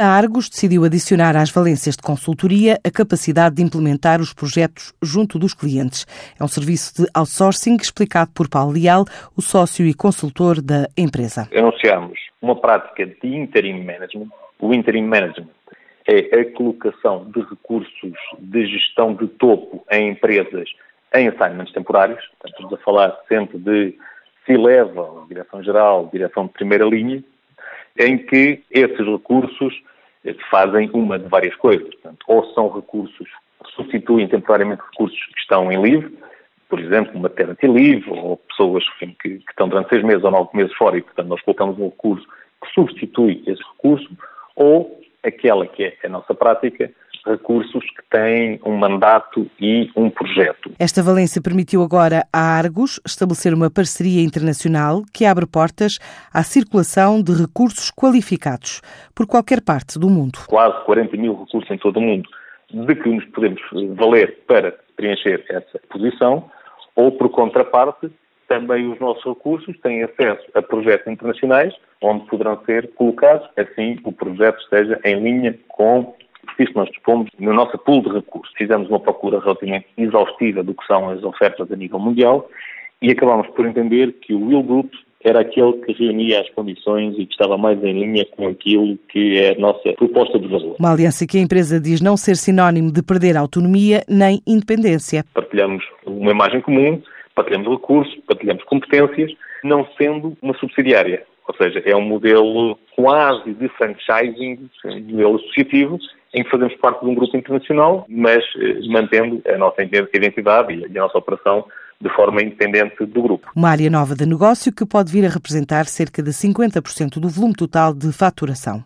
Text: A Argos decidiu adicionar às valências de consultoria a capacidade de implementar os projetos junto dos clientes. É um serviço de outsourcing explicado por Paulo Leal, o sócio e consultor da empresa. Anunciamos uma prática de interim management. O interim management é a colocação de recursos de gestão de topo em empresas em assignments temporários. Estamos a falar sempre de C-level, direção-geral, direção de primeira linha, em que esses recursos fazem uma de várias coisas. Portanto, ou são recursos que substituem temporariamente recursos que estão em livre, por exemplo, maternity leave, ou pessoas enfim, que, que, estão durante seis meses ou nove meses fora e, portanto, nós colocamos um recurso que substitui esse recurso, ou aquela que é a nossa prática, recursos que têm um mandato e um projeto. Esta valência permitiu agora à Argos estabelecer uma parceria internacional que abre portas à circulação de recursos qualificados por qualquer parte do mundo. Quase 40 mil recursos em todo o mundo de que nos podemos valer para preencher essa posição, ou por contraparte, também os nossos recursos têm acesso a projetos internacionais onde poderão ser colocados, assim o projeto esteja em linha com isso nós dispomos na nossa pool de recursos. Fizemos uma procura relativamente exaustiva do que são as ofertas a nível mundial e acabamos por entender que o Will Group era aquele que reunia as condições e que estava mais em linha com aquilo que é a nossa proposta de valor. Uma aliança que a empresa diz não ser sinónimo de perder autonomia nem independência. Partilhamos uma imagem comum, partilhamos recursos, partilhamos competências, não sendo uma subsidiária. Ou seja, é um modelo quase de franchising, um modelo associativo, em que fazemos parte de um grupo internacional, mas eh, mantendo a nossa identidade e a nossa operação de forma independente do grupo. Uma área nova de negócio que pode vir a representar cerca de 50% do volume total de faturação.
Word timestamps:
A 0.00 0.16
Argos 0.16 0.48
decidiu 0.48 0.84
adicionar 0.84 1.36
às 1.36 1.50
valências 1.50 1.96
de 1.96 2.02
consultoria 2.02 2.78
a 2.86 2.88
capacidade 2.88 3.56
de 3.56 3.64
implementar 3.64 4.20
os 4.20 4.32
projetos 4.32 4.94
junto 5.02 5.40
dos 5.40 5.52
clientes. 5.52 6.06
É 6.38 6.44
um 6.44 6.46
serviço 6.46 7.02
de 7.02 7.10
outsourcing 7.12 7.74
explicado 7.74 8.30
por 8.32 8.48
Paulo 8.48 8.74
Leal, 8.74 9.04
o 9.36 9.42
sócio 9.42 9.84
e 9.84 9.92
consultor 9.92 10.62
da 10.62 10.86
empresa. 10.96 11.48
Anunciamos 11.52 12.16
uma 12.40 12.54
prática 12.54 13.04
de 13.06 13.26
interim 13.36 13.84
management. 13.84 14.28
O 14.60 14.72
interim 14.72 15.02
management 15.02 15.50
é 16.06 16.42
a 16.42 16.52
colocação 16.52 17.28
de 17.32 17.40
recursos 17.40 18.12
de 18.38 18.66
gestão 18.68 19.16
de 19.16 19.26
topo 19.26 19.84
em 19.90 20.12
empresas 20.12 20.70
em 21.12 21.26
assignments 21.26 21.72
temporários. 21.72 22.22
Estamos 22.46 22.72
a 22.72 22.76
falar 22.84 23.18
sempre 23.26 23.58
de 23.58 23.98
C-level, 24.46 25.26
direção-geral, 25.26 26.08
direção 26.12 26.46
de 26.46 26.52
primeira 26.52 26.84
linha, 26.84 27.20
em 27.98 28.18
que 28.18 28.62
esses 28.70 29.06
recursos 29.06 29.74
fazem 30.50 30.90
uma 30.92 31.18
de 31.18 31.28
várias 31.28 31.54
coisas. 31.56 31.88
Portanto, 31.88 32.24
ou 32.26 32.44
são 32.54 32.68
recursos 32.68 33.28
que 33.64 33.72
substituem 33.72 34.28
temporariamente 34.28 34.82
recursos 34.90 35.18
que 35.26 35.40
estão 35.40 35.70
em 35.72 35.82
livre, 35.82 36.16
por 36.68 36.78
exemplo, 36.78 37.18
maternity 37.18 37.66
leave, 37.66 38.10
ou 38.10 38.36
pessoas 38.36 38.84
enfim, 38.96 39.16
que, 39.20 39.38
que, 39.38 39.50
estão 39.50 39.68
durante 39.68 39.88
seis 39.88 40.04
meses 40.04 40.22
ou 40.22 40.30
nove 40.30 40.50
meses 40.54 40.74
fora 40.74 40.98
e, 40.98 41.02
portanto, 41.02 41.28
nós 41.28 41.40
colocamos 41.42 41.78
um 41.78 41.86
recurso 41.86 42.26
que 42.62 42.72
substitui 42.74 43.42
esse 43.46 43.62
recurso, 43.62 44.08
ou 44.54 45.00
aquela 45.22 45.66
que 45.66 45.84
é 45.84 45.96
a 46.04 46.08
nossa 46.08 46.34
prática, 46.34 46.90
recursos 47.28 47.84
que 47.84 48.02
têm 48.10 48.60
um 48.64 48.76
mandato 48.76 49.48
e 49.60 49.90
um 49.94 50.10
projeto. 50.10 50.72
Esta 50.78 51.02
valência 51.02 51.42
permitiu 51.42 51.82
agora 51.82 52.26
à 52.32 52.56
Argos 52.56 53.00
estabelecer 53.06 53.54
uma 53.54 53.70
parceria 53.70 54.22
internacional 54.22 55.02
que 55.12 55.24
abre 55.24 55.46
portas 55.46 55.98
à 56.32 56.42
circulação 56.42 57.22
de 57.22 57.32
recursos 57.32 57.90
qualificados 57.90 58.80
por 59.14 59.26
qualquer 59.26 59.60
parte 59.60 59.98
do 59.98 60.08
mundo. 60.08 60.38
Quase 60.48 60.84
40 60.84 61.16
mil 61.16 61.38
recursos 61.38 61.70
em 61.70 61.78
todo 61.78 61.98
o 61.98 62.02
mundo 62.02 62.28
de 62.70 62.94
que 62.94 63.08
nos 63.08 63.24
podemos 63.26 63.60
valer 63.96 64.38
para 64.46 64.74
preencher 64.96 65.44
essa 65.48 65.78
posição, 65.88 66.50
ou 66.96 67.12
por 67.12 67.30
contraparte, 67.30 68.10
também 68.48 68.90
os 68.90 68.98
nossos 68.98 69.24
recursos 69.24 69.78
têm 69.80 70.02
acesso 70.02 70.44
a 70.54 70.62
projetos 70.62 71.06
internacionais 71.06 71.74
onde 72.02 72.26
poderão 72.26 72.60
ser 72.64 72.92
colocados, 72.94 73.48
assim 73.56 73.98
o 74.04 74.12
projeto 74.12 74.60
esteja 74.60 75.00
em 75.04 75.20
linha 75.20 75.58
com 75.68 76.14
isso 76.62 76.72
nós 76.74 76.88
dispomos 76.88 77.30
na 77.38 77.52
nossa 77.52 77.78
pool 77.78 78.02
de 78.02 78.10
recursos. 78.10 78.54
Fizemos 78.56 78.88
uma 78.88 79.00
procura 79.00 79.40
relativamente 79.40 79.86
exaustiva 79.96 80.62
do 80.62 80.74
que 80.74 80.86
são 80.86 81.10
as 81.10 81.22
ofertas 81.22 81.70
a 81.70 81.76
nível 81.76 81.98
mundial 81.98 82.48
e 83.00 83.10
acabamos 83.10 83.46
por 83.48 83.66
entender 83.66 84.12
que 84.20 84.34
o 84.34 84.46
Will 84.46 84.62
Group 84.62 84.92
era 85.24 85.40
aquele 85.40 85.72
que 85.84 85.92
reunia 85.92 86.40
as 86.40 86.50
condições 86.50 87.14
e 87.18 87.26
que 87.26 87.32
estava 87.32 87.58
mais 87.58 87.82
em 87.82 87.92
linha 87.92 88.24
com 88.36 88.48
aquilo 88.48 88.96
que 89.08 89.38
é 89.38 89.52
a 89.52 89.58
nossa 89.58 89.92
proposta 89.94 90.38
de 90.38 90.46
valor. 90.46 90.76
Uma 90.78 90.92
aliança 90.92 91.26
que 91.26 91.38
a 91.38 91.40
empresa 91.40 91.80
diz 91.80 92.00
não 92.00 92.16
ser 92.16 92.36
sinónimo 92.36 92.92
de 92.92 93.02
perder 93.02 93.36
autonomia 93.36 94.02
nem 94.08 94.40
independência. 94.46 95.24
Partilhamos 95.34 95.84
uma 96.06 96.30
imagem 96.30 96.60
comum, 96.60 97.02
partilhamos 97.38 97.68
recursos, 97.68 98.18
partilhamos 98.26 98.64
competências, 98.64 99.32
não 99.62 99.86
sendo 99.96 100.36
uma 100.42 100.54
subsidiária. 100.58 101.22
Ou 101.46 101.54
seja, 101.54 101.80
é 101.84 101.94
um 101.94 102.02
modelo 102.02 102.76
quase 102.96 103.54
de 103.54 103.68
franchising, 103.68 104.68
um 104.84 105.00
modelo 105.00 105.36
associativo, 105.36 105.98
em 106.34 106.42
que 106.42 106.50
fazemos 106.50 106.74
parte 106.76 107.04
de 107.04 107.10
um 107.10 107.14
grupo 107.14 107.36
internacional, 107.36 108.04
mas 108.08 108.44
eh, 108.56 108.80
mantendo 108.88 109.40
a 109.46 109.56
nossa 109.56 109.82
identidade 109.82 110.74
e 110.74 110.98
a 110.98 111.02
nossa 111.02 111.16
operação 111.16 111.64
de 112.00 112.08
forma 112.10 112.42
independente 112.42 113.04
do 113.06 113.22
grupo. 113.22 113.50
Uma 113.56 113.70
área 113.70 113.90
nova 113.90 114.14
de 114.14 114.26
negócio 114.26 114.72
que 114.72 114.84
pode 114.84 115.10
vir 115.10 115.24
a 115.24 115.28
representar 115.28 115.86
cerca 115.86 116.22
de 116.22 116.30
50% 116.30 117.18
do 117.18 117.28
volume 117.28 117.54
total 117.54 117.94
de 117.94 118.12
faturação. 118.12 118.76